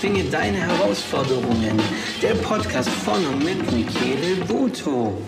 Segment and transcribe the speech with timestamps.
[0.00, 1.78] Bezwinge deine Herausforderungen.
[2.22, 5.20] Der Podcast von und mit Michele Buto.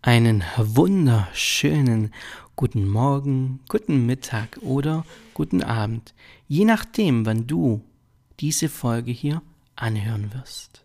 [0.00, 2.12] Einen wunderschönen
[2.56, 6.12] guten Morgen, guten Mittag oder guten Abend,
[6.48, 7.84] je nachdem, wann du
[8.40, 9.40] diese Folge hier
[9.76, 10.84] anhören wirst.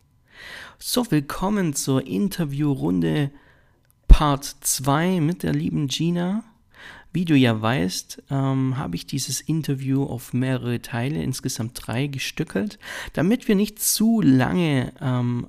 [0.78, 3.32] So, willkommen zur Interviewrunde
[4.08, 6.44] Part 2 mit der lieben Gina.
[7.18, 12.78] Wie du ja weißt, ähm, habe ich dieses Interview auf mehrere Teile, insgesamt drei, gestückelt,
[13.14, 15.48] damit wir nicht zu lange ähm,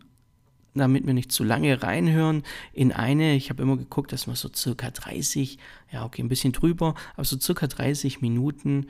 [0.72, 4.48] damit wir nicht zu lange reinhören in eine, ich habe immer geguckt, dass wir so
[4.50, 5.58] circa 30,
[5.92, 8.86] ja okay, ein bisschen drüber, aber so circa 30 Minuten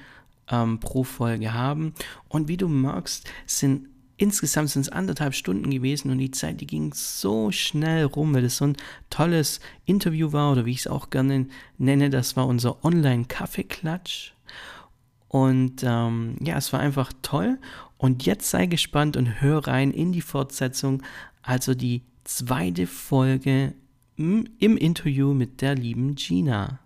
[0.49, 1.95] ähm, pro Folge haben.
[2.29, 3.89] Und wie du merkst, sind
[4.19, 8.43] insgesamt sind es anderthalb Stunden gewesen und die Zeit, die ging so schnell rum, weil
[8.43, 8.77] das so ein
[9.09, 11.47] tolles Interview war oder wie ich es auch gerne
[11.79, 14.33] nenne, das war unser Online-Kaffeeklatsch.
[15.29, 17.59] Und ähm, ja, es war einfach toll.
[17.97, 21.03] Und jetzt sei gespannt und hör rein in die Fortsetzung,
[21.43, 23.75] also die zweite Folge
[24.17, 26.81] im Interview mit der lieben Gina.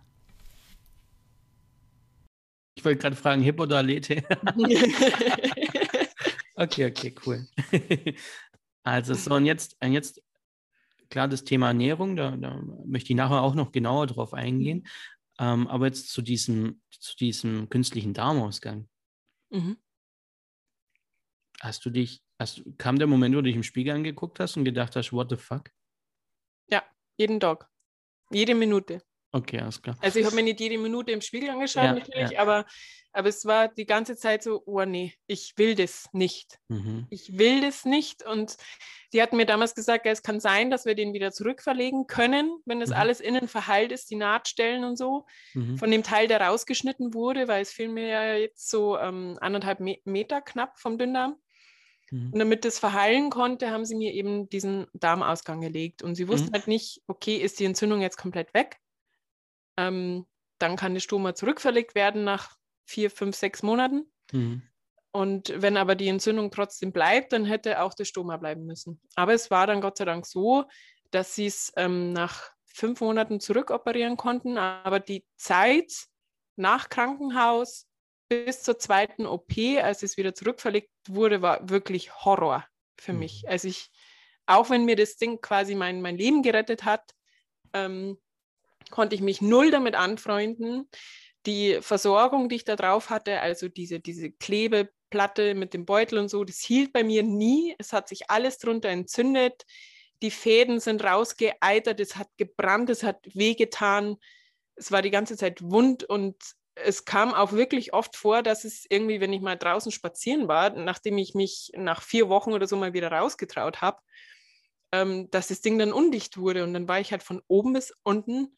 [2.75, 4.23] Ich wollte gerade fragen, Hip oder Lete?
[6.63, 7.45] Okay, okay, cool.
[8.85, 10.23] also so, und jetzt, und jetzt
[11.11, 14.87] klar, das Thema Ernährung, da, da möchte ich nachher auch noch genauer drauf eingehen.
[15.41, 18.89] Ähm, aber jetzt zu diesem, zu diesem künstlichen Darmausgang.
[19.51, 19.77] Mhm.
[21.61, 24.65] Hast du dich, hast, kam der Moment, wo du dich im Spiegel angeguckt hast und
[24.65, 25.71] gedacht hast, what the fuck?
[26.71, 26.85] Ja,
[27.17, 27.69] jeden Tag.
[28.31, 29.03] Jede Minute.
[29.35, 29.97] Okay, alles klar.
[30.01, 32.39] Also ich habe mir nicht jede Minute im Spiegel angeschaut, ja, natürlich, ja.
[32.39, 32.67] Aber,
[33.13, 36.59] aber es war die ganze Zeit so, oh nee, ich will das nicht.
[36.69, 37.07] Mhm.
[37.09, 38.27] Ich will das nicht.
[38.27, 38.59] Und
[39.15, 42.81] die hatten mir damals gesagt, es kann sein, dass wir den wieder zurückverlegen können, wenn
[42.81, 42.97] das mhm.
[42.97, 45.79] alles innen verheilt ist, die Nahtstellen und so, mhm.
[45.79, 49.81] von dem Teil, der rausgeschnitten wurde, weil es fehlen mir ja jetzt so ähm, anderthalb
[50.05, 51.37] Meter knapp vom Dünndarm.
[52.11, 52.33] Mhm.
[52.33, 56.03] Und damit das verheilen konnte, haben sie mir eben diesen Darmausgang gelegt.
[56.03, 56.53] Und sie wussten mhm.
[56.53, 58.79] halt nicht, okay, ist die Entzündung jetzt komplett weg?
[59.77, 60.27] Ähm,
[60.59, 64.11] dann kann die Stoma zurückverlegt werden nach vier, fünf, sechs Monaten.
[64.33, 64.63] Mhm.
[65.13, 69.01] Und wenn aber die Entzündung trotzdem bleibt, dann hätte auch das Stoma bleiben müssen.
[69.15, 70.65] Aber es war dann Gott sei Dank so,
[71.11, 74.57] dass sie es ähm, nach fünf Monaten zurückoperieren konnten.
[74.57, 75.93] Aber die Zeit
[76.57, 77.87] nach Krankenhaus
[78.29, 79.53] bis zur zweiten OP,
[79.83, 82.67] als es wieder zurückverlegt wurde, war wirklich Horror
[82.99, 83.19] für mhm.
[83.19, 83.45] mich.
[83.47, 83.91] Also ich,
[84.47, 87.13] auch wenn mir das Ding quasi mein, mein Leben gerettet hat,
[87.75, 88.19] ähm,
[88.93, 90.89] konnte ich mich null damit anfreunden.
[91.47, 96.29] Die Versorgung, die ich da drauf hatte, also diese, diese Klebeplatte mit dem Beutel und
[96.29, 97.75] so, das hielt bei mir nie.
[97.79, 99.65] Es hat sich alles drunter entzündet.
[100.23, 104.17] Die Fäden sind rausgeeitert, es hat gebrannt, es hat wehgetan.
[104.77, 106.37] Es war die ganze Zeit wund und
[106.75, 110.71] es kam auch wirklich oft vor, dass es irgendwie, wenn ich mal draußen spazieren war,
[110.71, 114.01] nachdem ich mich nach vier Wochen oder so mal wieder rausgetraut habe,
[114.93, 116.63] ähm, dass das Ding dann undicht wurde.
[116.63, 118.57] Und dann war ich halt von oben bis unten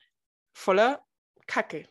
[0.55, 1.05] voller
[1.47, 1.87] Kacke.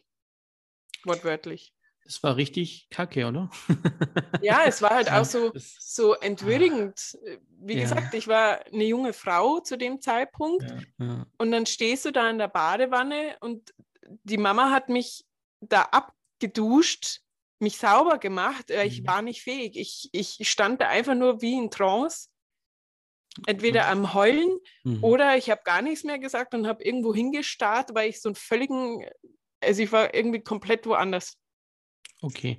[1.03, 1.73] Wortwörtlich.
[2.05, 3.49] Es war richtig kacke, oder?
[4.41, 7.17] ja, es war halt auch so, so entwürdigend.
[7.59, 7.81] Wie ja.
[7.81, 11.25] gesagt, ich war eine junge Frau zu dem Zeitpunkt ja, ja.
[11.37, 13.73] und dann stehst du da in der Badewanne und
[14.05, 15.25] die Mama hat mich
[15.61, 17.21] da abgeduscht,
[17.59, 18.69] mich sauber gemacht.
[18.69, 19.07] Ich mhm.
[19.07, 19.77] war nicht fähig.
[19.77, 22.27] Ich, ich stand da einfach nur wie in Trance
[23.47, 25.03] entweder am Heulen mhm.
[25.03, 28.35] oder ich habe gar nichts mehr gesagt und habe irgendwo hingestarrt, weil ich so einen
[28.35, 29.05] völligen,
[29.61, 31.37] also ich war irgendwie komplett woanders.
[32.21, 32.57] Okay.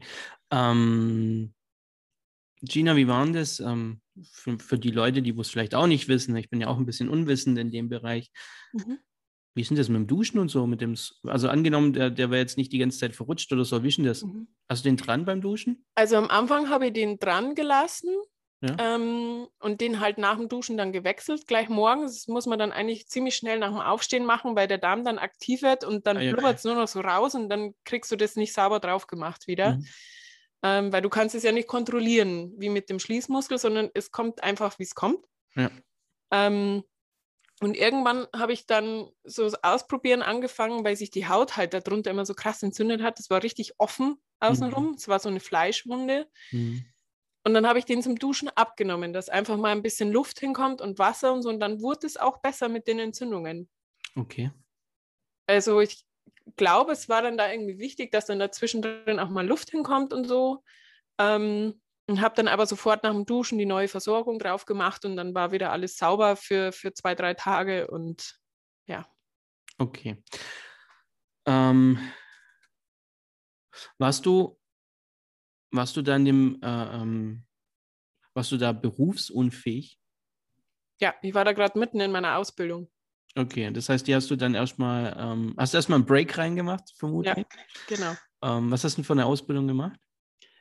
[0.50, 1.54] Ähm,
[2.60, 6.36] Gina, wie war das ähm, für, für, die Leute, die es vielleicht auch nicht wissen?
[6.36, 8.30] Ich bin ja auch ein bisschen unwissend in dem Bereich.
[8.72, 8.98] Mhm.
[9.54, 10.66] Wie ist denn das mit dem Duschen und so?
[10.66, 13.82] Mit dem, also angenommen, der, der wäre jetzt nicht die ganze Zeit verrutscht oder so,
[13.84, 14.24] wie ist denn das?
[14.24, 14.48] Mhm.
[14.68, 15.84] Hast du den dran beim Duschen?
[15.94, 18.10] Also am Anfang habe ich den dran gelassen
[18.64, 18.94] ja.
[18.94, 22.14] Ähm, und den halt nach dem Duschen dann gewechselt, gleich morgens.
[22.14, 25.18] Das muss man dann eigentlich ziemlich schnell nach dem Aufstehen machen, weil der Darm dann
[25.18, 28.10] aktiv wird und dann ah, ja, blubbert es nur noch so raus und dann kriegst
[28.10, 29.76] du das nicht sauber drauf gemacht wieder.
[29.76, 29.86] Mhm.
[30.62, 34.42] Ähm, weil du kannst es ja nicht kontrollieren, wie mit dem Schließmuskel, sondern es kommt
[34.42, 35.22] einfach, wie es kommt.
[35.54, 35.70] Ja.
[36.30, 36.84] Ähm,
[37.60, 42.10] und irgendwann habe ich dann so das Ausprobieren angefangen, weil sich die Haut halt darunter
[42.10, 43.18] immer so krass entzündet hat.
[43.18, 44.94] Das war richtig offen außenrum.
[44.96, 45.10] Es mhm.
[45.10, 46.28] war so eine Fleischwunde.
[46.50, 46.86] Mhm.
[47.46, 50.80] Und dann habe ich den zum Duschen abgenommen, dass einfach mal ein bisschen Luft hinkommt
[50.80, 51.50] und Wasser und so.
[51.50, 53.68] Und dann wurde es auch besser mit den Entzündungen.
[54.16, 54.50] Okay.
[55.46, 56.06] Also ich
[56.56, 60.12] glaube, es war dann da irgendwie wichtig, dass dann dazwischen drin auch mal Luft hinkommt
[60.14, 60.64] und so.
[61.18, 65.16] Ähm, und habe dann aber sofort nach dem Duschen die neue Versorgung drauf gemacht und
[65.16, 68.38] dann war wieder alles sauber für, für zwei, drei Tage und
[68.86, 69.06] ja.
[69.78, 70.22] Okay.
[71.46, 71.98] Ähm,
[73.98, 74.58] warst du
[75.74, 77.44] warst du da in dem, äh, ähm,
[78.34, 79.98] warst du da berufsunfähig?
[81.00, 82.90] Ja, ich war da gerade mitten in meiner Ausbildung.
[83.36, 86.92] Okay, das heißt, die hast du dann erstmal, ähm, hast du erstmal einen Break reingemacht,
[86.96, 87.36] vermutlich?
[87.36, 87.44] Ja,
[87.88, 88.14] genau.
[88.42, 89.98] Ähm, was hast du denn für eine Ausbildung gemacht?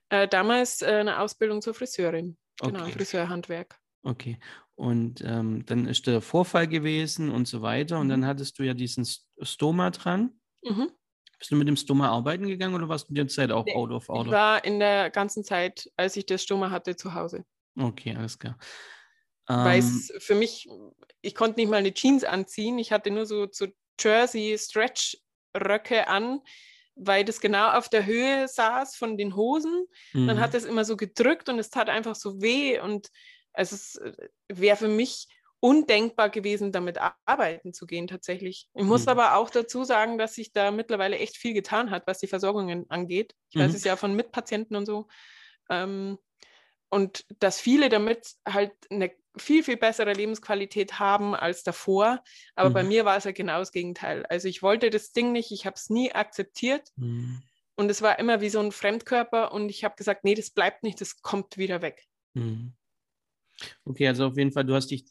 [0.10, 2.38] Äh, damals äh, eine Ausbildung zur Friseurin.
[2.60, 2.92] Genau, okay.
[2.94, 3.80] Friseurhandwerk.
[4.04, 4.40] Okay.
[4.76, 8.00] Und ähm, dann ist der Vorfall gewesen und so weiter.
[8.00, 8.26] Und dann mhm.
[8.26, 9.08] hattest du ja diesen
[9.42, 10.40] Stoma dran.
[10.64, 10.92] Mhm.
[11.44, 13.92] Bist du mit dem Stoma arbeiten gegangen oder warst du die Zeit auch nee, out
[13.92, 14.28] of order?
[14.28, 17.44] Ich war in der ganzen Zeit, als ich das Stoma hatte, zu Hause.
[17.78, 18.58] Okay, alles klar.
[19.48, 20.70] Weil es ähm, für mich,
[21.20, 22.80] ich konnte nicht mal eine Jeans anziehen.
[22.80, 23.68] Ich hatte nur so, so
[24.00, 26.40] Jersey-Stretch-Röcke an,
[26.96, 29.86] weil das genau auf der Höhe saß von den Hosen.
[30.14, 30.28] Mhm.
[30.28, 32.80] Dann hat es immer so gedrückt und es tat einfach so weh.
[32.80, 33.10] Und
[33.52, 34.14] es äh,
[34.48, 35.28] wäre für mich
[35.64, 38.68] undenkbar gewesen, damit arbeiten zu gehen tatsächlich.
[38.74, 39.12] Ich muss mhm.
[39.12, 42.86] aber auch dazu sagen, dass sich da mittlerweile echt viel getan hat, was die Versorgungen
[42.90, 43.34] angeht.
[43.50, 43.62] Ich mhm.
[43.62, 45.08] weiß es ja von Mitpatienten und so.
[45.70, 46.18] Ähm,
[46.90, 52.22] und dass viele damit halt eine viel, viel bessere Lebensqualität haben als davor.
[52.56, 52.74] Aber mhm.
[52.74, 54.26] bei mir war es ja genau das Gegenteil.
[54.26, 56.90] Also ich wollte das Ding nicht, ich habe es nie akzeptiert.
[56.98, 57.42] Mhm.
[57.76, 60.84] Und es war immer wie so ein Fremdkörper und ich habe gesagt, nee, das bleibt
[60.84, 62.06] nicht, das kommt wieder weg.
[62.34, 62.74] Mhm.
[63.86, 65.06] Okay, also auf jeden Fall, du hast dich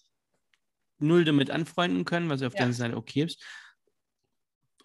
[1.03, 2.65] null damit anfreunden können, was auf ja.
[2.65, 3.43] der Seite okay ist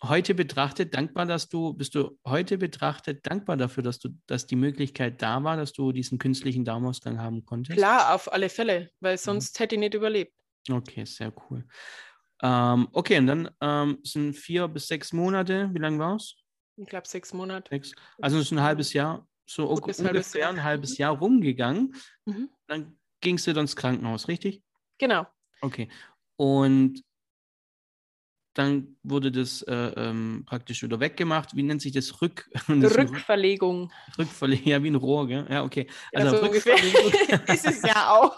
[0.04, 4.56] heute betrachtet dankbar, dass du, bist du heute betrachtet dankbar dafür, dass du, dass die
[4.56, 7.78] Möglichkeit da war, dass du diesen künstlichen Darmausgang haben konntest?
[7.78, 9.20] Klar, auf alle Fälle, weil mhm.
[9.20, 9.64] sonst mhm.
[9.64, 10.34] hätte ich nicht überlebt.
[10.70, 11.66] Okay, sehr cool.
[12.42, 16.36] Ähm, okay, und dann ähm, sind vier bis sechs Monate, wie lange war es?
[16.76, 17.70] Ich glaube sechs Monate.
[17.70, 17.94] Sechs.
[18.22, 20.50] Also ist ein halbes Jahr, so Gutes ungefähr Jahr.
[20.52, 21.96] ein halbes Jahr rumgegangen.
[22.26, 22.50] Mhm.
[22.68, 24.62] Dann gingst du dann ins Krankenhaus, richtig?
[25.00, 25.26] Genau.
[25.62, 25.90] Okay.
[26.36, 27.04] Und
[28.58, 31.56] dann wurde das äh, ähm, praktisch wieder weggemacht.
[31.56, 32.22] Wie nennt sich das?
[32.22, 33.92] Rück Rückverlegung.
[34.18, 35.46] Rückverlegung, ja, wie ein Rohr, gell?
[35.50, 35.88] Ja, okay.
[36.14, 36.52] Also ja, so
[37.54, 38.36] ist es ja auch.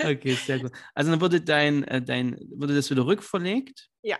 [0.00, 0.72] okay, sehr gut.
[0.94, 3.90] Also dann wurde dein, äh, dein, wurde das wieder rückverlegt?
[4.02, 4.18] Ja.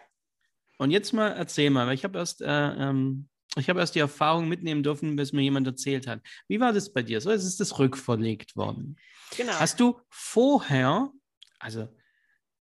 [0.78, 4.00] Und jetzt mal erzähl mal, weil ich habe erst, äh, ähm, ich habe erst die
[4.00, 6.20] Erfahrung mitnehmen dürfen, bis mir jemand erzählt hat.
[6.48, 7.20] Wie war das bei dir?
[7.20, 8.96] So, es ist das rückverlegt worden.
[9.36, 9.52] Genau.
[9.52, 11.10] Hast du vorher,
[11.58, 11.88] also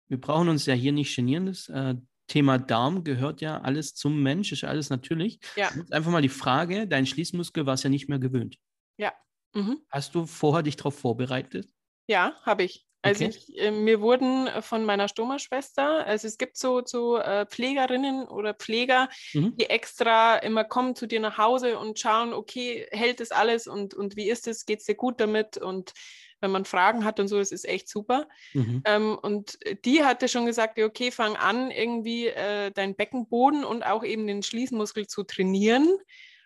[0.07, 1.45] wir brauchen uns ja hier nicht genieren.
[1.45, 1.95] Das äh,
[2.27, 5.39] Thema Darm gehört ja alles zum Mensch, ist alles natürlich.
[5.55, 5.71] Ja.
[5.91, 8.57] Einfach mal die Frage, dein Schließmuskel war es ja nicht mehr gewöhnt.
[8.97, 9.13] Ja.
[9.53, 9.81] Mhm.
[9.89, 11.69] Hast du vorher dich darauf vorbereitet?
[12.07, 12.88] Ja, habe ich.
[13.01, 13.35] Also okay.
[13.47, 18.53] ich, äh, mir wurden von meiner Stoma-Schwester, also es gibt so, so äh, Pflegerinnen oder
[18.53, 19.55] Pfleger, mhm.
[19.55, 23.93] die extra immer kommen zu dir nach Hause und schauen, okay, hält das alles und,
[23.93, 25.93] und wie ist es, geht es dir gut damit und
[26.41, 28.27] wenn man Fragen hat und so, es ist echt super.
[28.53, 28.81] Mhm.
[28.85, 34.03] Ähm, und die hatte schon gesagt, okay, fang an, irgendwie äh, deinen Beckenboden und auch
[34.03, 35.87] eben den Schließmuskel zu trainieren.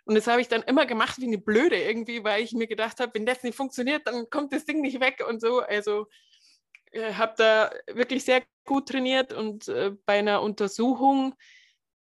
[0.05, 2.99] Und das habe ich dann immer gemacht wie eine Blöde irgendwie, weil ich mir gedacht
[2.99, 5.59] habe, wenn das nicht funktioniert, dann kommt das Ding nicht weg und so.
[5.59, 6.05] Also äh,
[6.95, 11.35] habe da wirklich sehr gut trainiert und äh, bei einer Untersuchung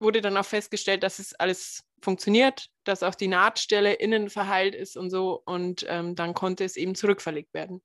[0.00, 4.96] wurde dann auch festgestellt, dass es alles funktioniert, dass auch die Nahtstelle innen verheilt ist
[4.96, 5.43] und so.
[5.46, 7.81] Und ähm, dann konnte es eben zurückverlegt werden.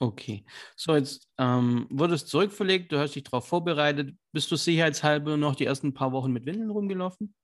[0.00, 0.44] Okay.
[0.76, 4.16] So, jetzt ähm, wurde es zurückverlegt, du hast dich darauf vorbereitet.
[4.32, 7.34] Bist du sicherheitshalber noch die ersten paar Wochen mit Windeln rumgelaufen?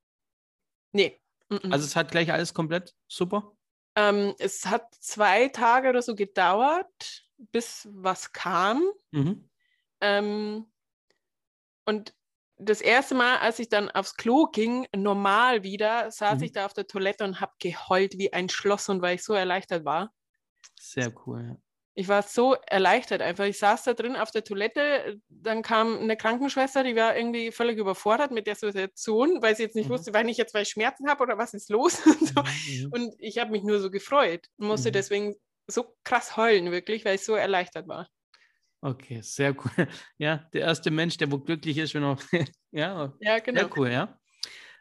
[0.92, 1.20] Nee.
[1.48, 3.52] Also es hat gleich alles komplett super?
[3.96, 8.82] Ähm, es hat zwei Tage oder so gedauert, bis was kam.
[9.10, 9.48] Mhm.
[10.00, 10.66] Ähm,
[11.84, 12.14] und
[12.56, 16.44] das erste Mal, als ich dann aufs Klo ging, normal wieder, saß mhm.
[16.44, 19.34] ich da auf der Toilette und habe geheult wie ein Schloss und weil ich so
[19.34, 20.12] erleichtert war.
[20.78, 21.56] Sehr cool.
[21.96, 23.44] Ich war so erleichtert einfach.
[23.44, 27.78] Ich saß da drin auf der Toilette, dann kam eine Krankenschwester, die war irgendwie völlig
[27.78, 29.94] überfordert mit der Situation, weil sie jetzt nicht mhm.
[29.94, 32.04] wusste, wann ich jetzt weil ich Schmerzen habe oder was ist los.
[32.06, 32.42] und, so.
[32.42, 32.92] mhm.
[32.92, 34.94] und ich habe mich nur so gefreut und musste mhm.
[34.94, 35.36] deswegen
[35.66, 38.08] so krass heulen, wirklich, weil ich so erleichtert war.
[38.80, 39.70] Okay, sehr cool.
[40.18, 42.20] Ja, der erste Mensch, der wo glücklich ist, wenn auch.
[42.70, 43.60] ja, ja, genau.
[43.60, 44.18] Sehr cool, ja.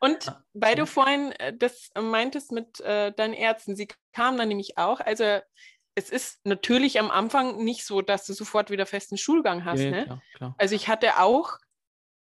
[0.02, 4.50] Und ah, weil du vorhin äh, das meintest mit äh, deinen Ärzten, sie kamen dann
[4.50, 5.00] nämlich auch.
[5.00, 5.40] Also
[5.96, 9.80] es ist natürlich am Anfang nicht so, dass du sofort wieder festen Schulgang hast.
[9.80, 10.04] Ja, ne?
[10.04, 10.56] Klar, klar.
[10.58, 11.58] Also ich hatte auch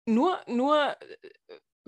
[0.06, 0.96] nur, nur äh,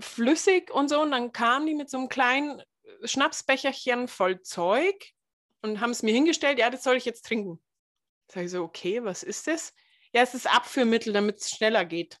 [0.00, 2.60] flüssig und so und dann kamen die mit so einem kleinen
[3.04, 5.12] Schnapsbecherchen voll Zeug
[5.62, 7.60] und haben es mir hingestellt, ja, das soll ich jetzt trinken.
[8.30, 9.72] Sag ich so, okay, was ist das?
[10.12, 12.18] Ja, es ist Abführmittel, damit es schneller geht.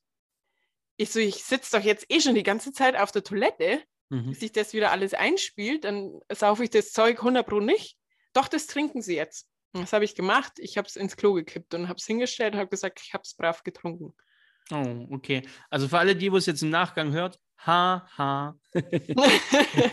[0.96, 4.30] Ich so, ich sitze doch jetzt eh schon die ganze Zeit auf der Toilette, mhm.
[4.30, 7.96] bis sich das wieder alles einspielt, dann saufe ich das Zeug 100 pro nicht.
[8.32, 9.48] Doch, das trinken Sie jetzt.
[9.72, 10.54] Das habe ich gemacht.
[10.58, 13.22] Ich habe es ins Klo gekippt und habe es hingestellt und habe gesagt, ich habe
[13.22, 14.14] es brav getrunken.
[14.70, 15.42] Oh, okay.
[15.70, 18.54] Also für alle, die, wo es jetzt im Nachgang hört, ha, ha.
[18.74, 19.92] okay.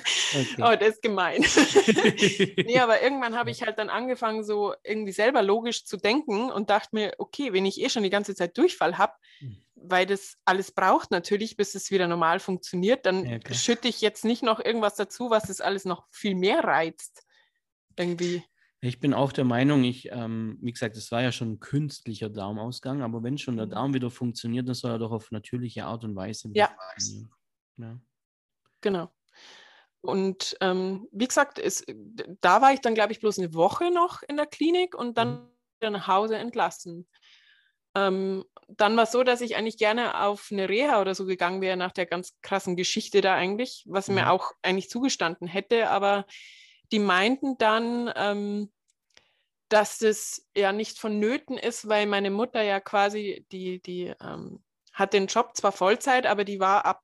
[0.60, 1.42] Oh, das ist gemein.
[2.66, 6.70] nee, aber irgendwann habe ich halt dann angefangen, so irgendwie selber logisch zu denken und
[6.70, 9.58] dachte mir, okay, wenn ich eh schon die ganze Zeit Durchfall habe, hm.
[9.76, 14.26] weil das alles braucht natürlich, bis es wieder normal funktioniert, dann ja, schütte ich jetzt
[14.26, 17.24] nicht noch irgendwas dazu, was das alles noch viel mehr reizt.
[17.98, 18.44] Irgendwie.
[18.86, 22.30] Ich bin auch der Meinung, ich, ähm, wie gesagt, es war ja schon ein künstlicher
[22.30, 23.72] Darmausgang, aber wenn schon der mhm.
[23.72, 26.78] Darm wieder funktioniert, dann soll er doch auf natürliche Art und Weise wieder ja.
[26.92, 27.32] funktionieren.
[27.78, 28.00] Ja.
[28.82, 29.12] Genau.
[30.02, 31.84] Und ähm, wie gesagt, es,
[32.42, 35.50] da war ich dann, glaube ich, bloß eine Woche noch in der Klinik und dann
[35.82, 35.92] mhm.
[35.92, 37.08] nach Hause entlassen.
[37.96, 41.62] Ähm, dann war es so, dass ich eigentlich gerne auf eine Reha oder so gegangen
[41.62, 44.16] wäre nach der ganz krassen Geschichte da eigentlich, was mhm.
[44.16, 46.28] mir auch eigentlich zugestanden hätte, aber
[46.92, 48.72] die meinten dann, ähm,
[49.70, 54.64] dass das ja nicht vonnöten ist, weil meine Mutter ja quasi, die, die ähm,
[54.94, 57.02] hat den Job zwar Vollzeit, aber die war ab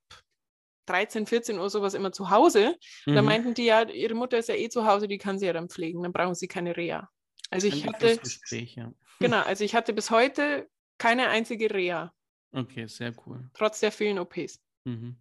[0.86, 2.76] 13, 14 Uhr sowas immer zu Hause.
[3.06, 3.16] Mhm.
[3.16, 5.54] Da meinten die ja, ihre Mutter ist ja eh zu Hause, die kann sie ja
[5.54, 7.10] dann pflegen, dann brauchen sie keine Reha.
[7.50, 8.94] Also ich hatte, Gespräch, ja.
[9.20, 12.14] genau, also ich hatte bis heute keine einzige Reha.
[12.54, 13.50] Okay, sehr cool.
[13.54, 14.62] Trotz der vielen OPs.
[14.86, 15.18] Mhm.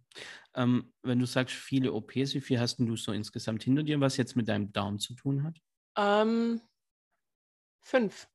[0.55, 4.17] Ähm, wenn du sagst viele OPs, wie viel hast du so insgesamt hinter dir, was
[4.17, 5.57] jetzt mit deinem Darm zu tun hat?
[5.97, 6.61] Ähm,
[7.81, 8.27] fünf.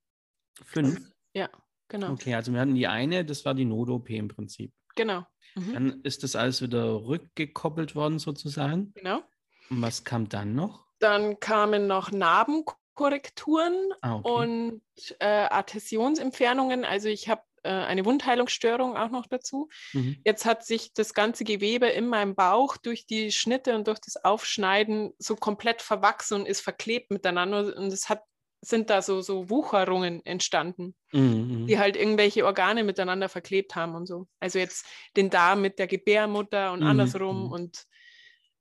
[0.63, 1.01] Fünf?
[1.35, 1.51] Ja,
[1.89, 2.13] genau.
[2.13, 4.73] Okay, also wir hatten die eine, das war die Not-OP im Prinzip.
[4.95, 5.27] Genau.
[5.55, 5.73] Mhm.
[5.73, 8.93] Dann ist das alles wieder rückgekoppelt worden sozusagen.
[8.95, 9.23] Genau.
[9.69, 10.87] Und was kam dann noch?
[10.99, 14.31] Dann kamen noch Narbenkorrekturen ah, okay.
[14.31, 14.83] und
[15.19, 16.85] äh, Adhäsionsentfernungen.
[16.85, 19.69] Also ich habe äh, eine Wundheilungsstörung auch noch dazu.
[19.93, 20.17] Mhm.
[20.25, 24.25] Jetzt hat sich das ganze Gewebe in meinem Bauch durch die Schnitte und durch das
[24.25, 27.77] Aufschneiden so komplett verwachsen und ist verklebt miteinander.
[27.77, 28.23] Und es hat
[28.63, 31.67] sind da so, so Wucherungen entstanden, mhm, mhm.
[31.67, 34.27] die halt irgendwelche Organe miteinander verklebt haben und so.
[34.41, 36.87] Also jetzt den Darm mit der Gebärmutter und mhm.
[36.87, 37.47] andersrum.
[37.47, 37.53] Mhm.
[37.53, 37.85] Und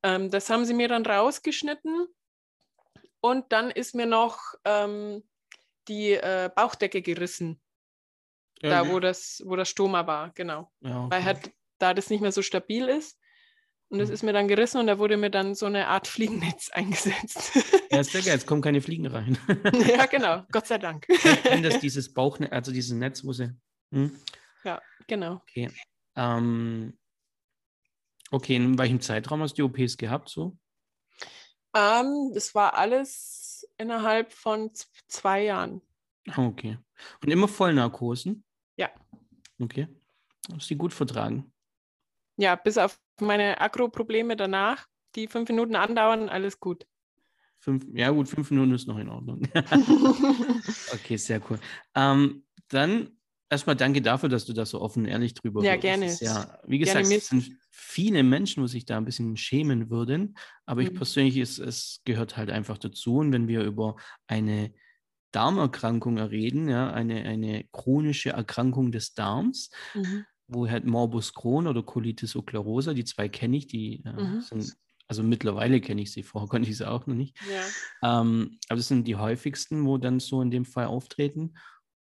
[0.03, 2.07] ähm, das haben sie mir dann rausgeschnitten.
[3.21, 5.23] Und dann ist mir noch ähm,
[5.87, 7.59] die äh, Bauchdecke gerissen.
[8.61, 10.71] Ja, da, wo das, wo das Stoma war, genau.
[10.81, 11.11] Ja, okay.
[11.11, 13.19] Weil halt da das nicht mehr so stabil ist.
[13.89, 14.13] Und das mhm.
[14.15, 17.51] ist mir dann gerissen und da wurde mir dann so eine Art Fliegennetz eingesetzt.
[17.91, 19.37] Ja, ist sehr geil, jetzt kommen keine Fliegen rein.
[19.87, 21.05] Ja, genau, Gott sei Dank.
[21.07, 23.55] Ich das dieses Bauchnetz, also dieses Netz, wo sie.
[23.91, 24.19] Hm?
[24.63, 25.35] Ja, genau.
[25.47, 25.69] Okay.
[26.15, 26.97] Ähm,
[28.31, 30.29] okay, in welchem Zeitraum hast du die OPs gehabt?
[30.29, 30.57] So?
[31.75, 34.71] Ähm, das war alles innerhalb von
[35.07, 35.81] zwei Jahren.
[36.29, 36.77] Ah, okay.
[37.23, 38.43] Und immer Vollnarkosen?
[38.77, 38.89] Ja.
[39.59, 39.87] Okay.
[40.53, 41.51] Hast die gut vertragen?
[42.37, 46.85] Ja, bis auf meine Agro-Probleme danach, die fünf Minuten andauern, alles gut.
[47.59, 49.41] Fünf, ja, gut, fünf Minuten ist noch in Ordnung.
[50.93, 51.59] okay, sehr cool.
[51.95, 53.17] Ähm, dann
[53.49, 56.15] erstmal danke dafür, dass du da so offen und ehrlich drüber Ja, gerne.
[56.19, 60.81] Ja, wie gesagt, es sind viele Menschen, wo sich da ein bisschen schämen würden, aber
[60.81, 60.87] mhm.
[60.87, 63.17] ich persönlich, ist, es gehört halt einfach dazu.
[63.17, 63.95] Und wenn wir über
[64.27, 64.73] eine
[65.35, 71.83] Darmerkrankung reden, ja, eine, eine chronische Erkrankung des Darms, mhm wo halt Morbus Crohn oder
[71.83, 74.41] Colitis ulcerosa, die zwei kenne ich, die äh, mhm.
[74.41, 74.75] sind,
[75.07, 77.37] also mittlerweile kenne ich sie, vorher konnte ich sie auch noch nicht.
[77.49, 78.21] Ja.
[78.21, 81.55] Ähm, aber das sind die häufigsten, wo dann so in dem Fall auftreten.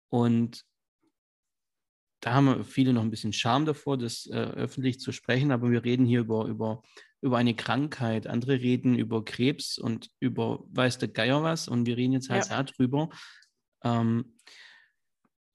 [0.09, 0.65] Und
[2.21, 5.85] da haben viele noch ein bisschen Scham davor, das äh, öffentlich zu sprechen, aber wir
[5.85, 6.83] reden hier über, über,
[7.23, 8.27] über eine Krankheit.
[8.27, 12.49] Andere reden über Krebs und über weiß der Geier was und wir reden jetzt halt
[12.51, 12.63] ja.
[12.63, 13.09] darüber.
[13.83, 14.37] Ähm,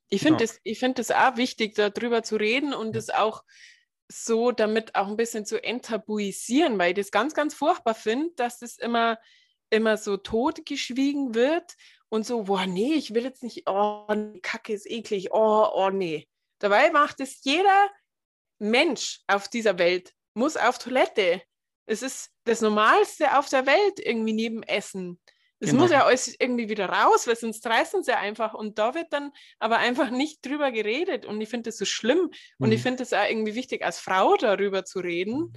[0.10, 0.76] ich finde es genau.
[0.78, 3.22] find auch wichtig, darüber zu reden und es ja.
[3.22, 3.44] auch
[4.10, 8.60] so damit auch ein bisschen zu enttabuisieren, weil ich das ganz, ganz furchtbar finde, dass
[8.60, 9.20] das immer,
[9.70, 11.76] immer so totgeschwiegen wird
[12.08, 14.08] und so, boah, nee, ich will jetzt nicht, oh,
[14.42, 16.26] Kacke ist eklig, oh, oh, nee.
[16.60, 17.90] Dabei macht es jeder
[18.60, 21.42] Mensch auf dieser Welt, muss auf Toilette.
[21.88, 25.20] Es ist das Normalste auf der Welt, irgendwie neben Essen.
[25.60, 25.84] Es genau.
[25.84, 28.53] muss ja alles irgendwie wieder raus, weil sonst reißen sie einfach.
[28.53, 31.25] Und da wird dann aber einfach nicht drüber geredet.
[31.25, 32.29] Und ich finde das so schlimm.
[32.60, 32.84] Und ich mhm.
[32.84, 35.53] finde es auch irgendwie wichtig, als Frau darüber zu reden, mhm.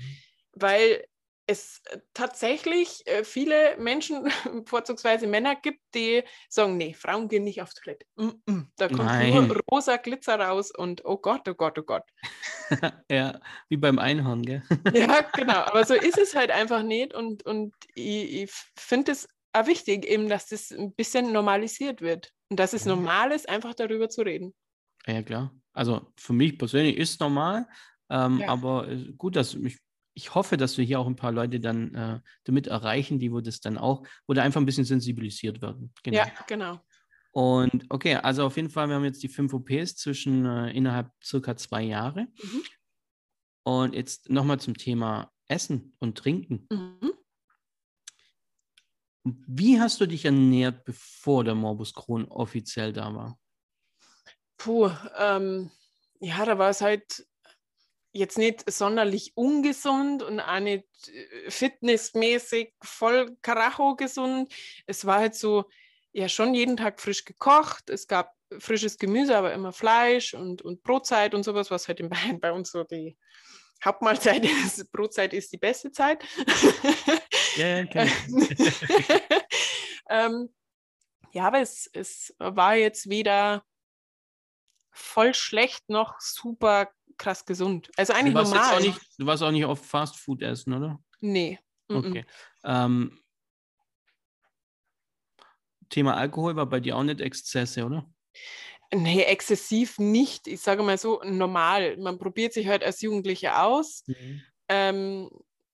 [0.53, 1.05] weil
[1.51, 1.83] es
[2.15, 4.31] tatsächlich äh, viele Menschen,
[4.67, 8.07] vorzugsweise Männer gibt, die sagen, nee, Frauen gehen nicht auf Toilette.
[8.17, 8.67] Mm -mm.
[8.77, 9.49] Da kommt Nein.
[9.49, 12.05] nur rosa Glitzer raus und oh Gott, oh Gott, oh Gott.
[13.11, 14.63] ja, wie beim Einhorn, gell?
[14.95, 15.61] ja, genau.
[15.65, 17.15] Aber so ist es halt einfach nicht.
[17.15, 22.33] Und, und ich, ich finde es auch wichtig, eben, dass das ein bisschen normalisiert wird
[22.49, 24.55] und dass es normal ist, einfach darüber zu reden.
[25.07, 25.53] Ja, klar.
[25.73, 27.67] Also für mich persönlich ist es normal,
[28.09, 28.49] ähm, ja.
[28.49, 29.79] aber äh, gut, dass ich,
[30.21, 33.41] ich hoffe, dass wir hier auch ein paar Leute dann äh, damit erreichen, die wo
[33.41, 35.95] das dann auch, wo da einfach ein bisschen sensibilisiert werden.
[36.03, 36.19] Genau.
[36.19, 36.81] Ja, genau.
[37.33, 41.11] Und okay, also auf jeden Fall, wir haben jetzt die fünf OPs zwischen äh, innerhalb
[41.25, 42.25] circa zwei Jahre.
[42.43, 42.63] Mhm.
[43.63, 46.67] Und jetzt nochmal zum Thema Essen und Trinken.
[46.71, 47.13] Mhm.
[49.25, 53.39] Wie hast du dich ernährt, bevor der Morbus Crohn offiziell da war?
[54.59, 55.71] Puh, ähm,
[56.21, 57.25] ja, da war es halt
[58.13, 64.53] jetzt nicht sonderlich ungesund und auch nicht äh, fitnessmäßig voll Karacho gesund.
[64.87, 65.65] Es war halt so,
[66.13, 67.89] ja, schon jeden Tag frisch gekocht.
[67.91, 72.09] Es gab frisches Gemüse, aber immer Fleisch und, und Brotzeit und sowas, was halt in
[72.09, 73.17] Bayern bei uns so die
[73.85, 74.91] Hauptmahlzeit ist.
[74.93, 76.25] Brotzeit ist die beste Zeit.
[77.57, 78.11] Ja, ja, okay.
[80.11, 80.49] ähm,
[81.33, 83.65] ja, aber es, es war jetzt weder
[84.91, 87.91] voll schlecht noch super krass gesund.
[87.97, 88.81] Also eigentlich du normal.
[88.81, 90.99] Nicht, du warst auch nicht auf Fast Food essen, oder?
[91.21, 91.59] Nee.
[91.89, 92.25] Okay.
[92.65, 93.21] Ähm,
[95.89, 98.09] Thema Alkohol war bei dir auch nicht Exzesse, oder?
[98.93, 100.47] Nee, exzessiv nicht.
[100.47, 101.97] Ich sage mal so, normal.
[101.97, 104.03] Man probiert sich halt als Jugendliche aus.
[104.07, 104.43] Mhm.
[104.69, 105.31] Ähm,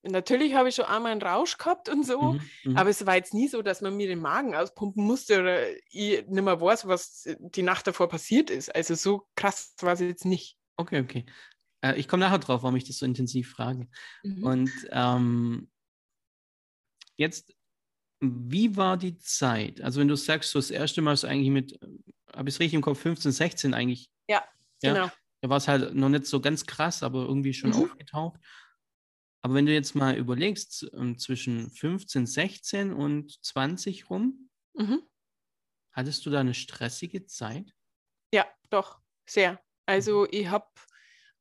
[0.09, 3.17] natürlich habe ich schon einmal einen Rausch gehabt und so, mhm, mhm, aber es war
[3.17, 6.87] jetzt nie so, dass man mir den Magen auspumpen musste oder ich nicht mehr weiß,
[6.87, 8.75] was die Nacht davor passiert ist.
[8.75, 10.57] Also so krass war es jetzt nicht.
[10.77, 11.27] Okay, okay.
[11.83, 13.89] Äh, ich komme nachher drauf, warum ich das so intensiv frage.
[14.23, 14.45] Mhm.
[14.45, 15.71] Und ähm,
[17.17, 17.55] jetzt,
[18.21, 19.81] wie war die Zeit?
[19.81, 21.79] Also wenn du sagst, so das erste Mal ist eigentlich mit,
[22.35, 24.11] habe ich es richtig im Kopf, 15, 16 eigentlich.
[24.29, 24.45] Ja,
[24.83, 24.93] ja?
[24.93, 25.11] genau.
[25.43, 27.85] Da war es halt noch nicht so ganz krass, aber irgendwie schon mhm.
[27.85, 28.41] aufgetaucht.
[29.43, 35.03] Aber wenn du jetzt mal überlegst, ähm, zwischen 15, 16 und 20 rum, mhm.
[35.93, 37.73] hattest du da eine stressige Zeit?
[38.33, 39.61] Ja, doch, sehr.
[39.87, 40.29] Also mhm.
[40.33, 40.67] ich habe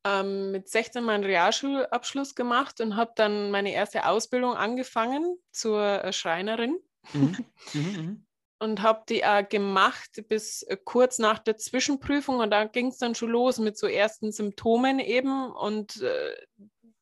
[0.06, 6.14] ähm, mit 16 meinen Realschulabschluss gemacht und habe dann meine erste Ausbildung angefangen zur äh,
[6.14, 6.80] Schreinerin.
[7.14, 7.38] Mhm.
[7.74, 8.26] Mhm, mhm.
[8.60, 12.98] und habe die äh, gemacht bis äh, kurz nach der Zwischenprüfung und da ging es
[12.98, 16.36] dann schon los mit so ersten Symptomen eben und äh,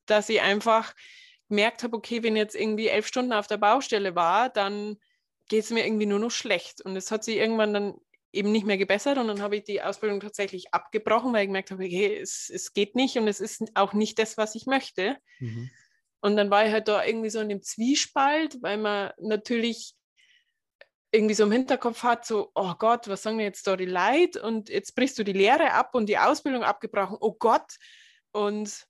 [0.05, 0.93] dass ich einfach
[1.49, 4.97] gemerkt habe, okay, wenn jetzt irgendwie elf Stunden auf der Baustelle war, dann
[5.49, 6.81] geht es mir irgendwie nur noch schlecht.
[6.81, 7.95] Und es hat sich irgendwann dann
[8.31, 11.69] eben nicht mehr gebessert und dann habe ich die Ausbildung tatsächlich abgebrochen, weil ich gemerkt
[11.69, 15.17] habe, okay, es, es geht nicht und es ist auch nicht das, was ich möchte.
[15.39, 15.69] Mhm.
[16.21, 19.93] Und dann war ich halt da irgendwie so in dem Zwiespalt, weil man natürlich
[21.11, 24.35] irgendwie so im Hinterkopf hat, so, oh Gott, was sagen wir jetzt da die Leid?
[24.35, 27.75] Und jetzt brichst du die Lehre ab und die Ausbildung abgebrochen, oh Gott.
[28.31, 28.87] Und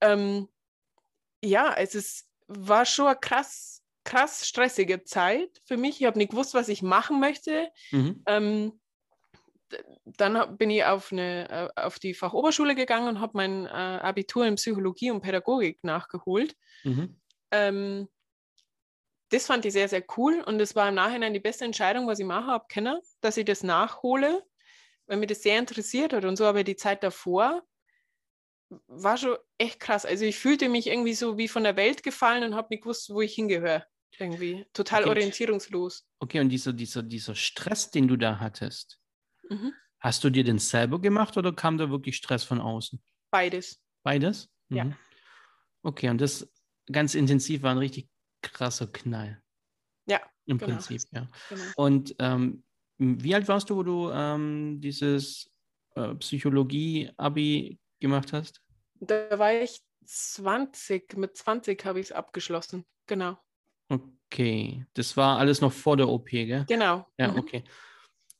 [0.00, 0.48] ähm,
[1.42, 6.00] ja, es ist, war schon eine krass, krass stressige Zeit für mich.
[6.00, 7.70] Ich habe nicht gewusst, was ich machen möchte.
[7.90, 8.22] Mhm.
[8.26, 8.80] Ähm,
[10.04, 14.46] dann bin ich auf, eine, äh, auf die Fachoberschule gegangen und habe mein äh, Abitur
[14.46, 16.56] in Psychologie und Pädagogik nachgeholt.
[16.84, 17.20] Mhm.
[17.50, 18.08] Ähm,
[19.30, 22.20] das fand ich sehr, sehr cool und es war im Nachhinein die beste Entscheidung, was
[22.20, 24.44] ich machen habe, dass ich das nachhole,
[25.06, 27.64] weil mich das sehr interessiert hat und so aber die Zeit davor
[28.88, 30.04] war schon echt krass.
[30.04, 33.10] Also ich fühlte mich irgendwie so wie von der Welt gefallen und habe nicht gewusst,
[33.10, 33.86] wo ich hingehöre.
[34.18, 35.10] Irgendwie total okay.
[35.10, 36.06] orientierungslos.
[36.20, 38.98] Okay, und dieser, dieser, dieser Stress, den du da hattest,
[39.50, 39.72] mhm.
[39.98, 43.02] hast du dir den selber gemacht oder kam da wirklich Stress von außen?
[43.30, 43.82] Beides.
[44.02, 44.48] Beides?
[44.68, 44.76] Mhm.
[44.76, 44.98] Ja.
[45.82, 46.50] Okay, und das
[46.90, 48.08] ganz intensiv war ein richtig
[48.42, 49.42] krasser Knall.
[50.06, 50.20] Ja.
[50.46, 50.72] Im genau.
[50.72, 51.28] Prinzip, ja.
[51.50, 51.62] Genau.
[51.76, 52.64] Und ähm,
[52.98, 55.52] wie alt warst du, wo du ähm, dieses
[55.94, 58.62] äh, Psychologie-Abi gemacht hast?
[59.00, 63.36] Da war ich 20, mit 20 habe ich es abgeschlossen, genau.
[63.88, 66.64] Okay, das war alles noch vor der OP, gell?
[66.68, 67.06] Genau.
[67.18, 67.38] Ja, mhm.
[67.38, 67.64] okay.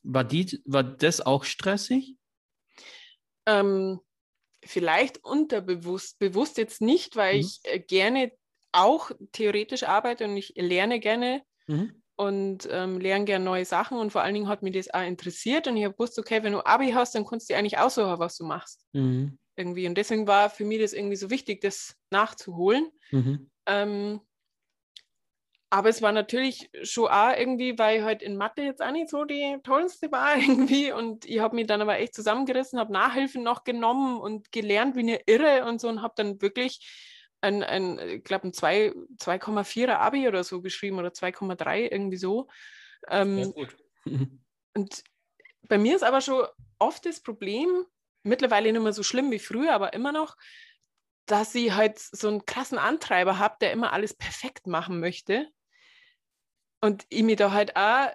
[0.02, 2.16] War, die, war das auch stressig?
[3.46, 4.00] Ähm,
[4.64, 7.40] vielleicht unterbewusst, bewusst jetzt nicht, weil mhm.
[7.40, 8.32] ich äh, gerne
[8.72, 12.02] auch theoretisch arbeite und ich lerne gerne mhm.
[12.16, 15.66] und ähm, lerne gerne neue Sachen und vor allen Dingen hat mich das auch interessiert
[15.66, 18.18] und ich habe gewusst, okay, wenn du Abi hast, dann kannst du dir eigentlich aussuchen,
[18.18, 18.84] was du machst.
[18.92, 19.86] Mhm irgendwie.
[19.86, 22.90] Und deswegen war für mich das irgendwie so wichtig, das nachzuholen.
[23.10, 23.50] Mhm.
[23.66, 24.20] Ähm,
[25.70, 29.10] aber es war natürlich schon auch irgendwie, weil ich halt in Mathe jetzt auch nicht
[29.10, 30.92] so die tollste war irgendwie.
[30.92, 35.00] Und ich habe mich dann aber echt zusammengerissen, habe Nachhilfen noch genommen und gelernt wie
[35.00, 36.86] eine Irre und so und habe dann wirklich
[37.40, 42.48] ein, ein ich glaube, ein 2,4er Abi oder so geschrieben oder 2,3 irgendwie so.
[43.08, 43.76] Ähm, ja, gut.
[44.74, 45.04] und
[45.68, 46.46] bei mir ist aber schon
[46.78, 47.84] oft das Problem,
[48.26, 50.36] mittlerweile nicht mehr so schlimm wie früher, aber immer noch,
[51.26, 55.48] dass sie halt so einen krassen Antreiber habe, der immer alles perfekt machen möchte.
[56.80, 58.10] Und ich mir da halt auch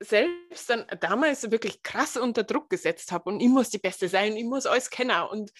[0.00, 4.36] selbst dann damals wirklich krass unter Druck gesetzt habe und ich muss die Beste sein,
[4.36, 5.52] ich muss alles kennen und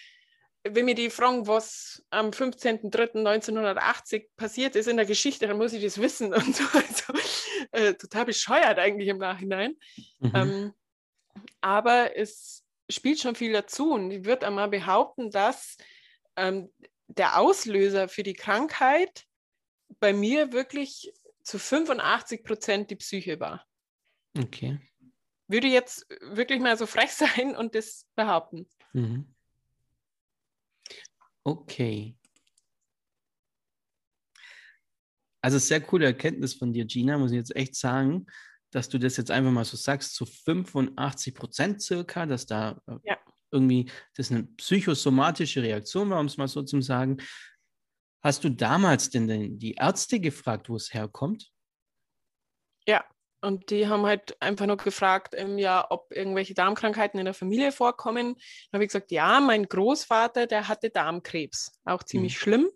[0.74, 5.82] wenn mir die fragen, was am 15.03.1980 passiert ist in der Geschichte, dann muss ich
[5.82, 6.64] das wissen und so.
[6.74, 7.12] Also,
[7.72, 9.76] äh, total bescheuert eigentlich im Nachhinein.
[10.18, 10.32] Mhm.
[10.34, 10.74] Ähm,
[11.60, 15.76] aber es spielt schon viel dazu und ich würde einmal behaupten, dass
[16.36, 16.70] ähm,
[17.08, 19.26] der Auslöser für die Krankheit
[20.00, 23.64] bei mir wirklich zu 85 Prozent die Psyche war.
[24.36, 24.80] Okay.
[25.48, 28.68] Würde jetzt wirklich mal so frech sein und das behaupten.
[28.92, 29.32] Mhm.
[31.44, 32.16] Okay.
[35.40, 38.26] Also sehr coole Erkenntnis von dir, Gina, muss ich jetzt echt sagen,
[38.76, 42.98] dass du das jetzt einfach mal so sagst, zu 85 Prozent circa, dass da äh,
[43.04, 43.18] ja.
[43.50, 47.16] irgendwie das eine psychosomatische Reaktion war, um es mal so zu sagen.
[48.22, 51.50] Hast du damals denn die Ärzte gefragt, wo es herkommt?
[52.86, 53.02] Ja,
[53.40, 57.72] und die haben halt einfach nur gefragt, ähm, ja, ob irgendwelche Darmkrankheiten in der Familie
[57.72, 58.34] vorkommen.
[58.34, 62.40] Dann habe ich gesagt, ja, mein Großvater, der hatte Darmkrebs, auch ziemlich mhm.
[62.40, 62.70] schlimm.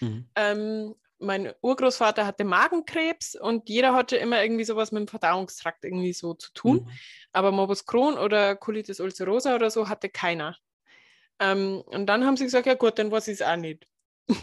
[0.00, 0.28] Mhm.
[0.34, 6.12] Ähm, mein Urgroßvater hatte Magenkrebs und jeder hatte immer irgendwie sowas mit dem Verdauungstrakt irgendwie
[6.12, 6.76] so zu tun.
[6.76, 6.90] Mhm.
[7.32, 10.56] Aber Morbus Crohn oder Colitis ulcerosa oder so hatte keiner.
[11.40, 13.86] Ähm, und dann haben sie gesagt, ja gut, dann weiß ich es auch nicht.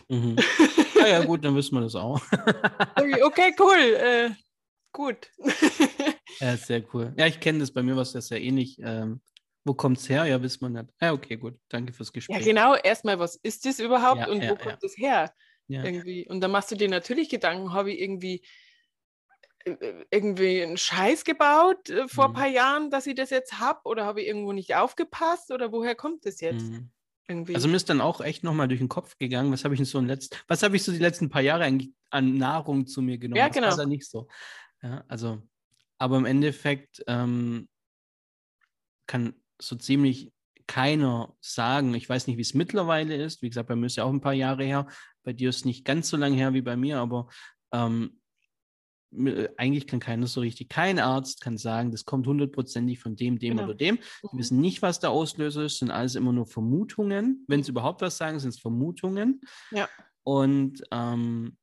[0.09, 0.35] Mhm.
[0.95, 2.21] Ja, ja, gut, dann wissen wir das auch.
[3.23, 3.77] okay, cool.
[3.77, 4.31] Äh,
[4.93, 5.31] Gut.
[6.39, 7.13] ja, sehr cool.
[7.17, 7.71] Ja, ich kenne das.
[7.71, 8.77] Bei mir war es ja sehr ähnlich.
[8.83, 9.21] Ähm,
[9.63, 10.25] wo kommt es her?
[10.25, 10.93] Ja, wissen wir nicht.
[10.99, 11.57] Ja, okay, gut.
[11.69, 12.37] Danke fürs Gespräch.
[12.37, 12.75] Ja, genau.
[12.75, 15.33] Erstmal, was ist das überhaupt ja, und ja, wo kommt es her?
[15.71, 16.27] Irgendwie.
[16.27, 18.41] Und dann machst du dir natürlich Gedanken, habe ich irgendwie
[19.65, 22.35] äh, äh, irgendwie einen Scheiß gebaut äh, vor mhm.
[22.35, 23.81] ein paar Jahren, dass ich das jetzt habe?
[23.85, 25.51] Oder habe ich irgendwo nicht aufgepasst?
[25.51, 26.69] Oder woher kommt das jetzt?
[26.69, 26.89] Mhm.
[27.27, 27.55] Irgendwie.
[27.55, 29.85] Also mir ist dann auch echt nochmal durch den Kopf gegangen, was habe ich denn
[29.85, 33.01] so in letzt, was habe ich so die letzten paar Jahre eigentlich an Nahrung zu
[33.01, 33.37] mir genommen?
[33.37, 33.67] Ja, genau.
[33.67, 34.27] Das war nicht so.
[34.81, 35.41] Ja, also,
[35.97, 37.69] aber im Endeffekt ähm,
[39.05, 40.33] kann so ziemlich
[40.67, 41.93] keiner sagen.
[41.93, 43.41] Ich weiß nicht, wie es mittlerweile ist.
[43.41, 44.87] Wie gesagt, bei mir ist ja auch ein paar Jahre her.
[45.23, 47.27] Bei dir ist es nicht ganz so lange her wie bei mir, aber
[47.71, 48.21] ähm,
[49.57, 53.57] eigentlich kann keiner so richtig, kein Arzt kann sagen, das kommt hundertprozentig von dem, dem
[53.57, 53.63] genau.
[53.67, 53.97] oder dem.
[53.97, 54.37] Wir mhm.
[54.37, 57.43] wissen nicht, was der Auslöser ist, sind alles immer nur Vermutungen.
[57.47, 59.41] Wenn sie überhaupt was sagen, sind es Vermutungen.
[59.71, 59.89] Ja.
[60.23, 61.57] Und ähm,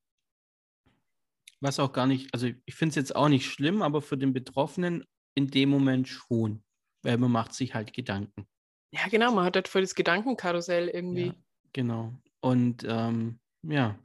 [1.61, 4.33] was auch gar nicht, also ich finde es jetzt auch nicht schlimm, aber für den
[4.33, 6.63] Betroffenen in dem Moment schon,
[7.03, 8.47] weil man macht sich halt Gedanken.
[8.93, 11.27] Ja, genau, man hat halt voll das Gedankenkarussell irgendwie.
[11.27, 11.35] Ja,
[11.73, 12.15] genau.
[12.41, 13.99] Und ähm, ja,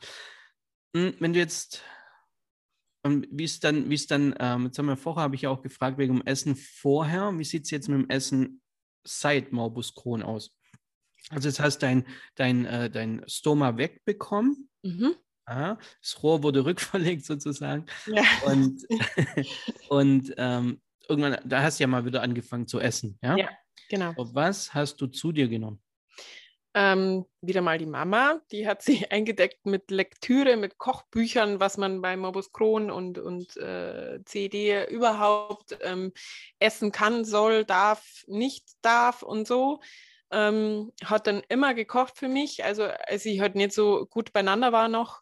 [0.96, 1.84] hm, wenn du jetzt,
[3.04, 5.50] ähm, wie ist dann, wie ist dann, ähm, jetzt haben wir vorher, habe ich ja
[5.50, 8.62] auch gefragt wegen dem Essen vorher, wie sieht es jetzt mit dem Essen
[9.04, 10.56] seit Morbus Crohn aus?
[11.30, 14.70] Also jetzt hast dein, dein, äh, dein Stoma wegbekommen.
[14.84, 15.16] Mhm.
[15.48, 17.86] Ja, das Rohr wurde rückverlegt sozusagen.
[18.06, 18.24] Ja.
[18.46, 18.86] Und,
[19.90, 23.18] und ähm, irgendwann, da hast du ja mal wieder angefangen zu essen.
[23.22, 23.50] Ja, ja
[23.90, 24.14] genau.
[24.18, 25.83] Was hast du zu dir genommen?
[26.76, 32.02] Ähm, wieder mal die Mama, die hat sich eingedeckt mit Lektüre, mit Kochbüchern, was man
[32.02, 36.14] bei Morbus Crohn und, und äh, CD überhaupt ähm,
[36.60, 39.82] essen kann, soll, darf, nicht darf und so.
[40.32, 42.64] Ähm, hat dann immer gekocht für mich.
[42.64, 45.22] Also als ich halt nicht so gut beieinander war noch,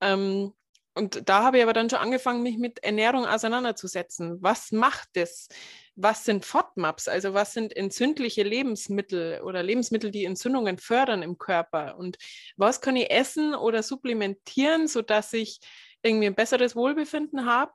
[0.00, 0.52] ähm,
[0.94, 4.42] und da habe ich aber dann schon angefangen, mich mit Ernährung auseinanderzusetzen.
[4.42, 5.48] Was macht das?
[5.94, 7.08] Was sind FODMAPs?
[7.08, 11.96] Also was sind entzündliche Lebensmittel oder Lebensmittel, die Entzündungen fördern im Körper?
[11.96, 12.18] Und
[12.56, 15.60] was kann ich essen oder supplementieren, sodass ich
[16.02, 17.72] irgendwie ein besseres Wohlbefinden habe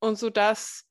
[0.00, 0.84] und sodass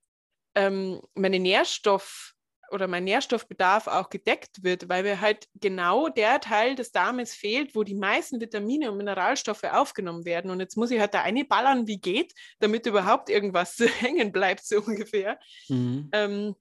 [0.56, 2.35] ähm, meine Nährstoff
[2.72, 7.76] oder mein Nährstoffbedarf auch gedeckt wird, weil mir halt genau der Teil des Darmes fehlt,
[7.76, 10.52] wo die meisten Vitamine und Mineralstoffe aufgenommen werden.
[10.52, 14.66] Und jetzt muss ich halt da eine ballern, wie geht, damit überhaupt irgendwas hängen bleibt,
[14.66, 15.40] so ungefähr.
[15.70, 16.10] Mhm.
[16.12, 16.56] Ähm,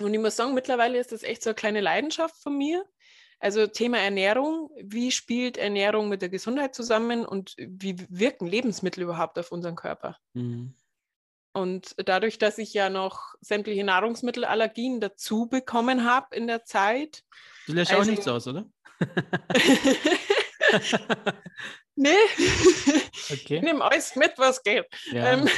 [0.00, 2.84] und ich muss sagen, mittlerweile ist das echt so eine kleine Leidenschaft von mir.
[3.40, 9.38] Also Thema Ernährung, wie spielt Ernährung mit der Gesundheit zusammen und wie wirken Lebensmittel überhaupt
[9.38, 10.16] auf unseren Körper?
[10.34, 10.74] Mhm.
[11.58, 17.24] Und dadurch, dass ich ja noch sämtliche Nahrungsmittelallergien dazu bekommen habe in der Zeit.
[17.66, 18.64] Du lässt also, auch nichts aus, oder?
[21.96, 22.10] nee.
[23.30, 23.56] Okay.
[23.56, 24.86] Ich nehme alles mit, was geht.
[25.12, 25.32] Ja.
[25.32, 25.48] Ähm,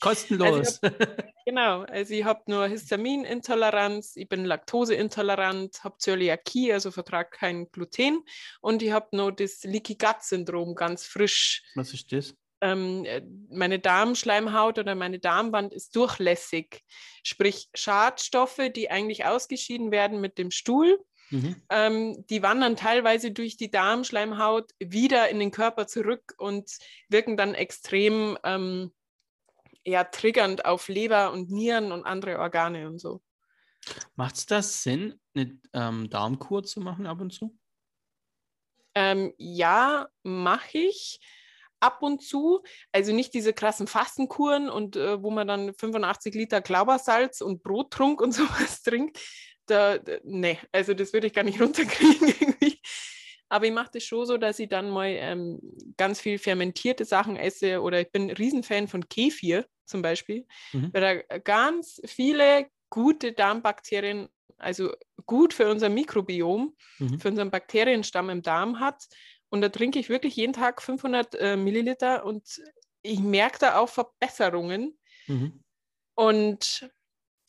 [0.00, 0.82] Kostenlos.
[0.82, 1.82] Also hab, genau.
[1.82, 8.24] Also ich habe nur Histaminintoleranz, ich bin Laktoseintolerant, habe Zöliakie, also vertrage kein Gluten.
[8.60, 11.62] Und ich habe nur das Leaky Gut Syndrom ganz frisch.
[11.74, 12.34] Was ist das?
[12.62, 16.82] Ähm, äh, meine Darmschleimhaut oder meine Darmwand ist durchlässig.
[17.24, 20.98] Sprich, Schadstoffe, die eigentlich ausgeschieden werden mit dem Stuhl,
[21.30, 21.56] mhm.
[21.68, 26.70] ähm, die wandern teilweise durch die Darmschleimhaut wieder in den Körper zurück und
[27.08, 28.92] wirken dann extrem ähm,
[29.84, 33.20] ja, triggernd auf Leber und Nieren und andere Organe und so.
[34.14, 37.58] Macht es das Sinn, eine ähm, Darmkur zu machen ab und zu?
[38.94, 41.18] Ähm, ja, mache ich
[41.82, 42.62] ab und zu.
[42.92, 48.20] Also nicht diese krassen Fastenkuren und äh, wo man dann 85 Liter Glaubersalz und Brottrunk
[48.20, 49.18] und sowas trinkt.
[49.66, 52.80] Da, da, nee, also das würde ich gar nicht runterkriegen irgendwie.
[53.48, 55.60] Aber ich mache das schon so, dass ich dann mal ähm,
[55.98, 60.90] ganz viel fermentierte Sachen esse oder ich bin ein Riesenfan von Kefir zum Beispiel, mhm.
[60.92, 64.92] weil da ganz viele gute Darmbakterien, also
[65.26, 67.18] gut für unser Mikrobiom, mhm.
[67.18, 69.04] für unseren Bakterienstamm im Darm hat.
[69.52, 72.62] Und da trinke ich wirklich jeden Tag 500 äh, Milliliter und
[73.02, 74.98] ich merke da auch Verbesserungen.
[75.26, 75.62] Mhm.
[76.14, 76.90] Und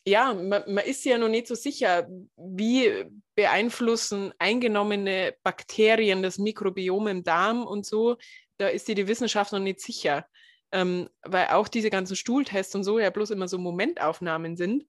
[0.06, 7.06] ja, man, man, ist ja noch nicht so sicher, wie beeinflussen eingenommene Bakterien das Mikrobiom
[7.06, 8.18] im Darm und so.
[8.58, 10.26] Da ist die, die Wissenschaft noch nicht sicher,
[10.72, 14.86] ähm, weil auch diese ganzen Stuhltests und so ja bloß immer so Momentaufnahmen sind.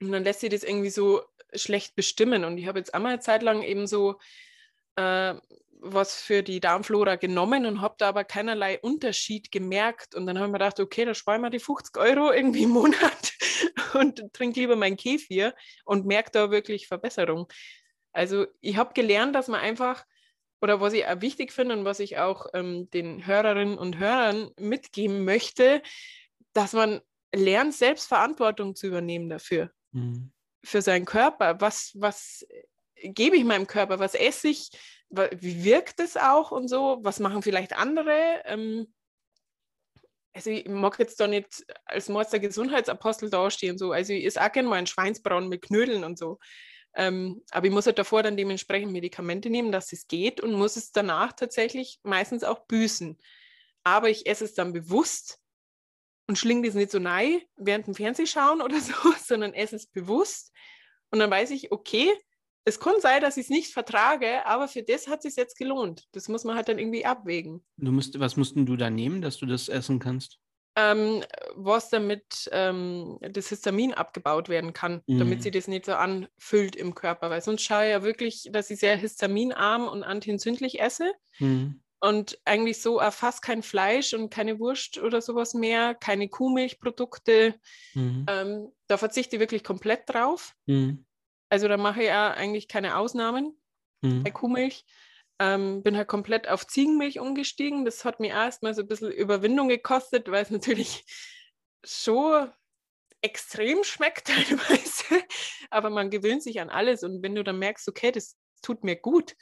[0.00, 1.22] Und dann lässt sich das irgendwie so
[1.54, 2.44] schlecht bestimmen.
[2.44, 4.18] Und ich habe jetzt einmal eine Zeit lang eben so
[4.96, 5.34] äh,
[5.80, 10.14] was für die Darmflora genommen und habe da aber keinerlei Unterschied gemerkt.
[10.14, 13.32] Und dann haben wir gedacht, okay, da sparen wir die 50 Euro irgendwie im Monat
[13.94, 17.46] und trinke lieber mein Kefir und merke da wirklich Verbesserung.
[18.12, 20.04] Also ich habe gelernt, dass man einfach,
[20.60, 24.50] oder was ich auch wichtig finde und was ich auch ähm, den Hörerinnen und Hörern
[24.58, 25.82] mitgeben möchte,
[26.52, 27.00] dass man
[27.34, 29.70] lernt, Selbstverantwortung zu übernehmen dafür.
[29.92, 30.32] Mhm.
[30.64, 31.60] Für seinen Körper.
[31.60, 32.46] Was, was
[33.02, 33.98] gebe ich meinem Körper?
[33.98, 34.70] Was esse ich?
[35.10, 36.98] Wie wirkt es auch und so?
[37.02, 38.42] Was machen vielleicht andere?
[38.44, 38.92] Ähm,
[40.32, 43.92] also ich mag jetzt da nicht als Meister Gesundheitsapostel dastehen, so.
[43.92, 46.38] Also ich esse auch gerne mal einen Schweinsbraten mit Knödeln und so.
[46.94, 50.76] Ähm, aber ich muss halt davor dann dementsprechend Medikamente nehmen, dass es geht und muss
[50.76, 53.18] es danach tatsächlich meistens auch büßen.
[53.82, 55.40] Aber ich esse es dann bewusst
[56.26, 58.92] und schlinge das nicht so nein während dem Fernsehschauen oder so,
[59.22, 60.52] sondern esse es bewusst.
[61.10, 62.12] Und dann weiß ich, okay,
[62.66, 65.56] es kann sein, dass ich es nicht vertrage, aber für das hat es sich jetzt
[65.56, 66.04] gelohnt.
[66.12, 67.64] Das muss man halt dann irgendwie abwägen.
[67.76, 70.40] Du musst, was mussten du da nehmen, dass du das essen kannst?
[70.74, 71.22] Ähm,
[71.54, 75.20] was damit ähm, das Histamin abgebaut werden kann, mhm.
[75.20, 77.30] damit sie das nicht so anfüllt im Körper.
[77.30, 81.12] Weil sonst schaue ich ja wirklich, dass ich sehr histaminarm und antientzündlich esse.
[81.38, 81.80] Mhm.
[82.00, 87.54] Und eigentlich so fast kein Fleisch und keine Wurst oder sowas mehr, keine Kuhmilchprodukte.
[87.94, 88.26] Mhm.
[88.28, 90.52] Ähm, da verzichte ich wirklich komplett drauf.
[91.48, 93.56] Also da mache ich ja eigentlich keine Ausnahmen
[94.02, 94.24] mhm.
[94.24, 94.84] bei Kuhmilch.
[95.38, 97.84] Ähm, bin halt komplett auf Ziegenmilch umgestiegen.
[97.84, 101.04] Das hat mir erstmal so ein bisschen Überwindung gekostet, weil es natürlich
[101.84, 102.50] schon
[103.20, 105.24] extrem schmeckt teilweise.
[105.70, 107.02] Aber man gewöhnt sich an alles.
[107.02, 109.34] Und wenn du dann merkst, okay, das tut mir gut,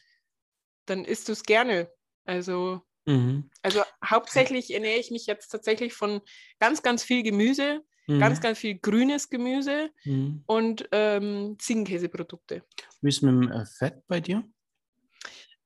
[0.87, 1.91] dann isst du es gerne.
[2.25, 3.51] Also, mhm.
[3.63, 6.21] also hauptsächlich ernähre ich mich jetzt tatsächlich von
[6.59, 8.21] ganz, ganz viel Gemüse, Mhm.
[8.21, 10.43] Ganz, ganz viel grünes Gemüse mhm.
[10.47, 12.63] und ähm, Ziegenkäseprodukte.
[13.01, 14.45] Wie ist mit dem äh, Fett bei dir?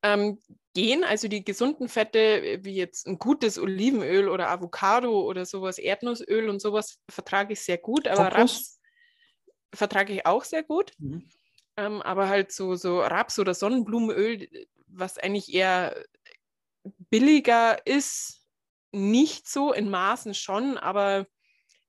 [0.02, 0.38] Ähm,
[0.74, 6.48] gehen, also die gesunden Fette, wie jetzt ein gutes Olivenöl oder Avocado oder sowas, Erdnussöl
[6.48, 8.06] und sowas, vertrage ich sehr gut.
[8.06, 8.78] Aber Raps
[9.74, 10.92] vertrage ich auch sehr gut.
[10.98, 11.28] Mhm.
[11.76, 14.48] Ähm, aber halt so, so Raps- oder Sonnenblumenöl,
[14.86, 15.94] was eigentlich eher
[17.10, 18.46] billiger ist,
[18.92, 21.26] nicht so in Maßen schon, aber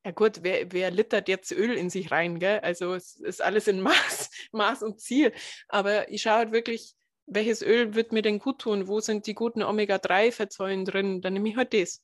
[0.06, 2.60] ja gut, wer, wer littert jetzt Öl in sich rein, gell?
[2.60, 5.34] Also es ist alles in Maß, Maß und Ziel.
[5.68, 8.88] Aber ich schaue halt wirklich, welches Öl wird mir denn gut tun?
[8.88, 11.22] Wo sind die guten Omega-3-Fettsäuren drin?
[11.22, 12.02] Dann nehme ich halt das.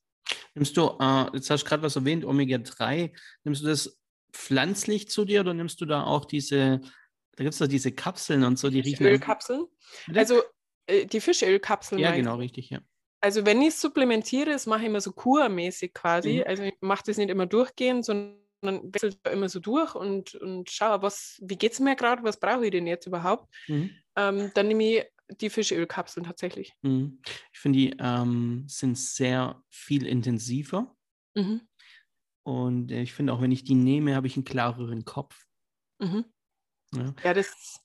[0.53, 3.11] Nimmst du, äh, jetzt hast du gerade was erwähnt, Omega-3,
[3.43, 3.97] nimmst du das
[4.33, 6.81] pflanzlich zu dir oder nimmst du da auch diese,
[7.35, 9.05] da gibt es doch diese Kapseln und so, die riechen.
[9.05, 9.65] Ölkapseln?
[10.13, 10.41] Also
[10.87, 12.01] äh, die Fischölkapseln.
[12.01, 12.79] Ja, genau, richtig, ja.
[13.21, 16.37] Also wenn ich supplementiere, das mache ich immer so kurmäßig quasi.
[16.37, 16.43] Mhm.
[16.45, 18.37] Also ich mache das nicht immer durchgehend, sondern
[18.93, 22.65] wechselt immer so durch und, und schaue, was, wie geht es mir gerade, was brauche
[22.65, 23.53] ich denn jetzt überhaupt?
[23.67, 23.91] Mhm.
[24.15, 25.05] Ähm, dann nehme ich
[25.41, 26.73] die Fischölkapseln tatsächlich.
[26.81, 27.19] Mhm.
[27.51, 30.95] Ich finde, die ähm, sind sehr viel intensiver.
[31.35, 31.61] Mhm.
[32.43, 35.45] Und äh, ich finde auch, wenn ich die nehme, habe ich einen klareren Kopf.
[35.99, 36.25] Mhm.
[36.93, 37.13] Ja.
[37.23, 37.79] ja, das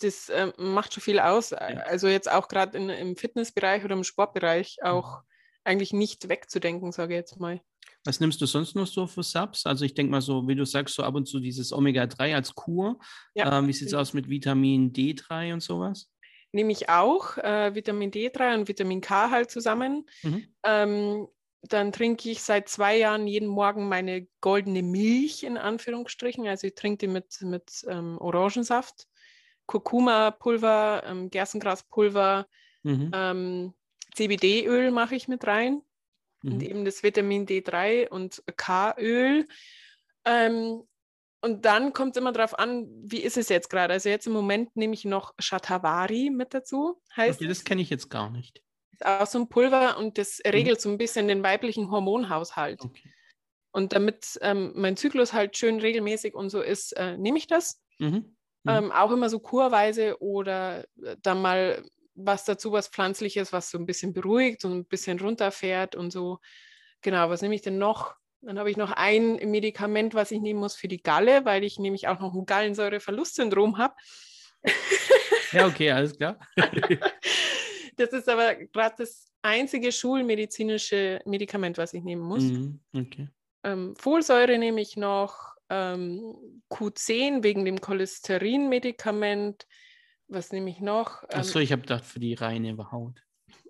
[0.00, 1.52] das äh, macht schon viel aus.
[1.52, 5.24] Also jetzt auch gerade im Fitnessbereich oder im Sportbereich auch mhm.
[5.64, 7.60] eigentlich nicht wegzudenken, sage ich jetzt mal.
[8.04, 9.66] Was nimmst du sonst noch so für Subs?
[9.66, 12.54] Also ich denke mal so, wie du sagst, so ab und zu dieses Omega-3 als
[12.54, 12.98] Kur.
[13.34, 13.58] Ja.
[13.58, 16.08] Ähm, wie sieht es aus mit Vitamin D3 und sowas?
[16.52, 20.06] Nehme ich auch äh, Vitamin D3 und Vitamin K halt zusammen.
[20.22, 20.46] Mhm.
[20.62, 21.28] Ähm,
[21.62, 26.46] dann trinke ich seit zwei Jahren jeden Morgen meine goldene Milch in Anführungsstrichen.
[26.46, 29.08] Also ich trinke die mit, mit ähm, Orangensaft.
[29.66, 32.46] Kurkuma-Pulver, ähm, Gerstengraspulver,
[32.82, 33.10] mhm.
[33.12, 33.74] ähm,
[34.14, 35.82] CBD-Öl mache ich mit rein
[36.42, 36.52] mhm.
[36.52, 39.46] und eben das Vitamin D3 und K-Öl.
[40.24, 40.82] Ähm,
[41.42, 43.92] und dann kommt es immer darauf an, wie ist es jetzt gerade.
[43.92, 47.00] Also jetzt im Moment nehme ich noch Shatavari mit dazu.
[47.16, 48.62] Heißt okay, das kenne ich jetzt gar nicht.
[48.92, 50.50] Ist auch so ein Pulver und das mhm.
[50.50, 52.80] regelt so ein bisschen den weiblichen Hormonhaushalt.
[52.82, 53.12] Okay.
[53.72, 57.82] Und damit ähm, mein Zyklus halt schön regelmäßig und so ist, äh, nehme ich das.
[57.98, 58.35] Mhm.
[58.66, 58.72] Mhm.
[58.72, 63.78] Ähm, auch immer so kurweise oder äh, dann mal was dazu, was Pflanzliches, was so
[63.78, 66.38] ein bisschen beruhigt und ein bisschen runterfährt und so.
[67.02, 68.16] Genau, was nehme ich denn noch?
[68.40, 71.78] Dann habe ich noch ein Medikament, was ich nehmen muss für die Galle, weil ich
[71.78, 73.94] nämlich auch noch ein Gallensäureverlustsyndrom habe.
[75.52, 76.38] Ja, okay, alles klar.
[77.96, 82.44] das ist aber gerade das einzige schulmedizinische Medikament, was ich nehmen muss.
[82.44, 83.28] Mhm, okay.
[83.62, 89.66] Ähm, Folsäure nehme ich noch, ähm, Q10 wegen dem Cholesterinmedikament.
[90.28, 91.22] Was nehme ich noch?
[91.24, 93.22] Ähm, Achso, ich habe gedacht für die reine Haut.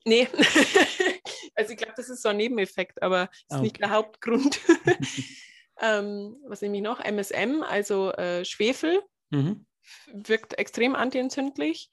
[0.05, 0.29] Nee,
[1.55, 3.59] also ich glaube, das ist so ein Nebeneffekt, aber ist okay.
[3.59, 4.61] Ah, nicht der Hauptgrund.
[5.81, 7.01] ähm, was nehme ich noch?
[7.01, 9.67] MSM, also äh, Schwefel, mhm.
[10.13, 11.91] wirkt extrem antientzündlich.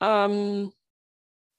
[0.00, 0.72] Ähm,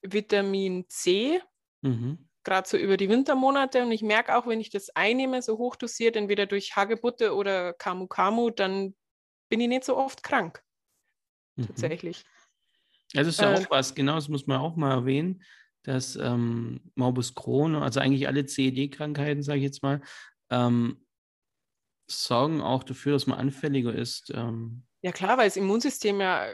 [0.01, 1.41] Vitamin C,
[1.81, 2.26] mhm.
[2.47, 3.83] Gerade so über die Wintermonate.
[3.83, 8.07] Und ich merke auch, wenn ich das einnehme, so hochdosiert, entweder durch Hagebutte oder Kamu
[8.07, 8.95] Kamu, dann
[9.49, 10.63] bin ich nicht so oft krank.
[11.57, 11.67] Mhm.
[11.67, 12.23] Tatsächlich.
[13.13, 15.43] Das ist ja äh, auch was, genau, das muss man auch mal erwähnen,
[15.83, 20.01] dass ähm, Morbus Crohn, also eigentlich alle CED-Krankheiten, sage ich jetzt mal,
[20.49, 21.05] ähm,
[22.09, 24.31] sorgen auch dafür, dass man anfälliger ist.
[24.33, 26.47] Ähm, ja klar, weil das Immunsystem ja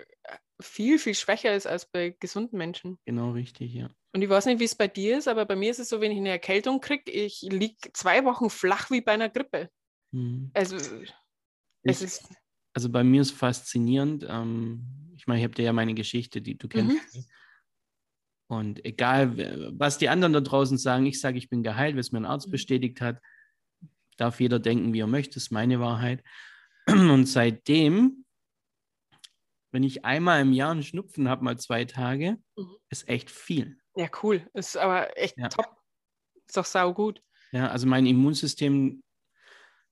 [0.60, 2.98] viel, viel schwächer ist als bei gesunden Menschen.
[3.06, 3.90] Genau, richtig, ja.
[4.14, 6.00] Und ich weiß nicht, wie es bei dir ist, aber bei mir ist es so,
[6.00, 9.70] wenn ich eine Erkältung kriege, ich liege zwei Wochen flach wie bei einer Grippe.
[10.12, 10.52] Mhm.
[10.54, 10.78] Also,
[11.84, 12.30] es ist.
[12.76, 14.26] Also bei mir ist faszinierend.
[14.28, 17.16] Ähm, ich meine, ich habe dir ja meine Geschichte, die du kennst.
[17.16, 17.26] Mhm.
[18.48, 22.20] Und egal, was die anderen da draußen sagen, ich sage, ich bin geheilt, es mir
[22.20, 22.52] ein Arzt mhm.
[22.52, 23.20] bestätigt hat.
[24.18, 26.24] Darf jeder denken, wie er möchte, ist meine Wahrheit.
[26.88, 28.24] Und seitdem
[29.74, 32.78] wenn ich einmal im Jahr einen Schnupfen habe, mal zwei Tage, mhm.
[32.90, 33.80] ist echt viel.
[33.96, 34.48] Ja, cool.
[34.54, 35.50] Ist aber echt ja.
[35.50, 35.78] top.
[36.48, 37.22] Ist doch sau gut.
[37.52, 39.04] Ja, also mein Immunsystem,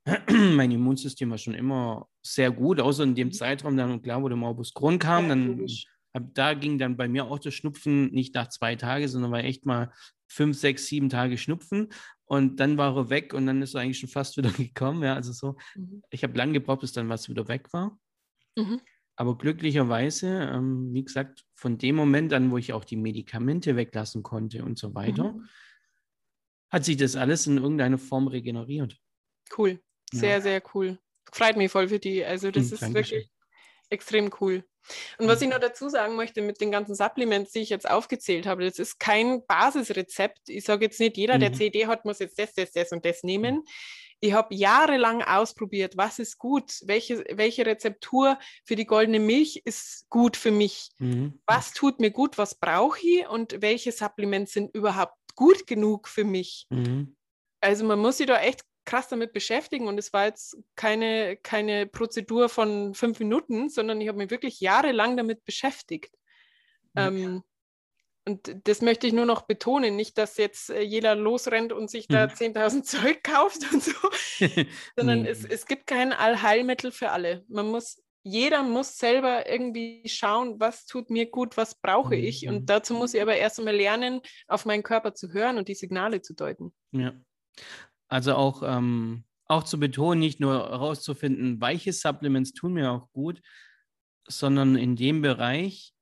[0.29, 3.33] mein Immunsystem war schon immer sehr gut, außer in dem mhm.
[3.33, 5.67] Zeitraum, dann klar, wo der Morbus Crohn kam, ja, dann
[6.13, 9.43] hab, da ging dann bei mir auch der Schnupfen nicht nach zwei Tagen, sondern war
[9.43, 9.91] echt mal
[10.27, 11.89] fünf, sechs, sieben Tage Schnupfen
[12.25, 15.03] und dann war er weg und dann ist er eigentlich schon fast wieder gekommen.
[15.03, 16.03] Ja, also so, mhm.
[16.09, 17.97] ich habe lange gebraucht, bis dann was wieder weg war.
[18.57, 18.81] Mhm.
[19.21, 24.23] Aber glücklicherweise, ähm, wie gesagt, von dem Moment an, wo ich auch die Medikamente weglassen
[24.23, 25.47] konnte und so weiter, mhm.
[26.71, 28.97] hat sich das alles in irgendeiner Form regeneriert.
[29.55, 29.79] Cool,
[30.12, 30.41] sehr, ja.
[30.41, 30.97] sehr cool.
[31.31, 32.25] Freut mich voll für die.
[32.25, 33.17] Also das mhm, ist Dankeschön.
[33.19, 33.31] wirklich
[33.91, 34.63] extrem cool.
[35.19, 38.47] Und was ich noch dazu sagen möchte mit den ganzen Supplements, die ich jetzt aufgezählt
[38.47, 40.49] habe, das ist kein Basisrezept.
[40.49, 41.53] Ich sage jetzt nicht, jeder, der mhm.
[41.53, 43.65] CD hat, muss jetzt das, das, das und das nehmen
[44.21, 50.07] ich habe jahrelang ausprobiert, was ist gut, welche, welche Rezeptur für die goldene Milch ist
[50.10, 51.41] gut für mich, mhm.
[51.47, 56.23] was tut mir gut, was brauche ich und welche Supplements sind überhaupt gut genug für
[56.23, 56.67] mich.
[56.69, 57.15] Mhm.
[57.62, 61.88] Also man muss sich da echt krass damit beschäftigen und es war jetzt keine, keine
[61.88, 66.15] Prozedur von fünf Minuten, sondern ich habe mich wirklich jahrelang damit beschäftigt.
[66.95, 67.07] Ja.
[67.07, 67.43] Ähm,
[68.25, 72.07] und das möchte ich nur noch betonen, nicht, dass jetzt äh, jeder losrennt und sich
[72.07, 72.84] da 10.000 mhm.
[72.84, 73.91] Zeug kauft und so,
[74.95, 77.43] sondern es, es gibt kein Allheilmittel für alle.
[77.47, 82.47] Man muss, jeder muss selber irgendwie schauen, was tut mir gut, was brauche ich.
[82.47, 82.65] Und mhm.
[82.67, 86.21] dazu muss ich aber erst einmal lernen, auf meinen Körper zu hören und die Signale
[86.21, 86.73] zu deuten.
[86.91, 87.13] Ja.
[88.07, 93.41] Also auch, ähm, auch zu betonen, nicht nur herauszufinden, welche Supplements tun mir auch gut,
[94.27, 95.95] sondern in dem Bereich,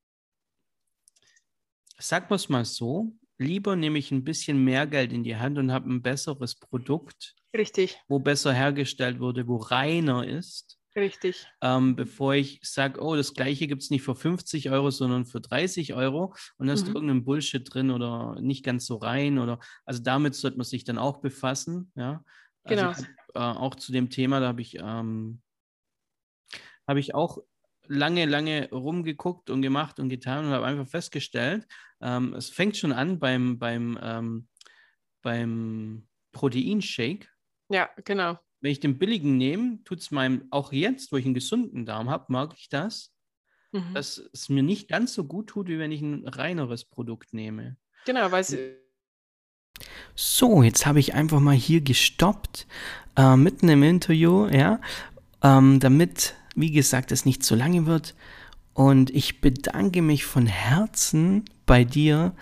[1.99, 5.57] Sag wir es mal so, lieber nehme ich ein bisschen mehr Geld in die Hand
[5.57, 7.35] und habe ein besseres Produkt.
[7.55, 7.97] Richtig.
[8.07, 10.79] Wo besser hergestellt wurde, wo reiner ist.
[10.95, 11.47] Richtig.
[11.61, 15.39] Ähm, bevor ich sage, oh, das gleiche gibt es nicht für 50 Euro, sondern für
[15.39, 16.95] 30 Euro und da ist mhm.
[16.95, 20.97] irgendein Bullshit drin oder nicht ganz so rein oder also damit sollte man sich dann
[20.97, 22.23] auch befassen, ja.
[22.63, 22.91] Also genau.
[22.91, 25.41] Ich, äh, auch zu dem Thema, da habe ich, ähm,
[26.87, 27.39] habe ich auch
[27.89, 31.67] lange, lange rumgeguckt und gemacht und getan und habe einfach festgestellt,
[32.01, 34.47] ähm, es fängt schon an beim, beim, ähm,
[35.21, 37.27] beim Proteinshake.
[37.69, 38.39] Ja, genau.
[38.61, 42.09] Wenn ich den billigen nehme, tut es meinem, auch jetzt, wo ich einen gesunden Darm
[42.09, 43.11] habe, mag ich das,
[43.71, 43.93] mhm.
[43.93, 47.77] dass es mir nicht ganz so gut tut, wie wenn ich ein reineres Produkt nehme.
[48.05, 48.55] Genau, weil es.
[50.13, 52.67] So, jetzt habe ich einfach mal hier gestoppt,
[53.15, 54.81] äh, mitten im Interview, ja,
[55.41, 58.15] ähm, damit, wie gesagt, es nicht zu lange wird.
[58.73, 62.33] Und ich bedanke mich von Herzen bei dir,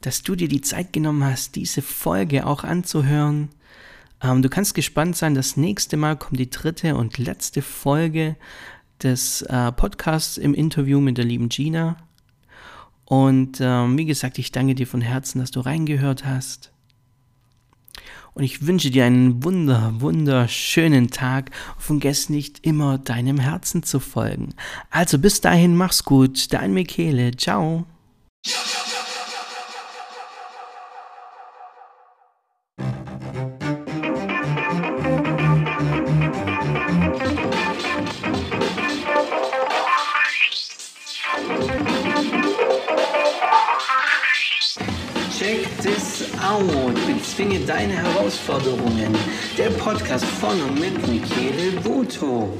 [0.00, 3.50] dass du dir die Zeit genommen hast, diese Folge auch anzuhören.
[4.22, 8.36] Ähm, du kannst gespannt sein, das nächste Mal kommt die dritte und letzte Folge
[9.02, 11.96] des äh, Podcasts im Interview mit der lieben Gina.
[13.04, 16.71] Und ähm, wie gesagt, ich danke dir von Herzen, dass du reingehört hast.
[18.34, 24.00] Und ich wünsche dir einen wunder, wunderschönen Tag und vergiss nicht immer deinem Herzen zu
[24.00, 24.54] folgen.
[24.90, 26.52] Also bis dahin, mach's gut.
[26.52, 27.36] Dein Michele.
[27.36, 27.86] Ciao.
[48.42, 49.16] Herausforderungen.
[49.56, 52.52] Der Podcast von und mit Michele Voto.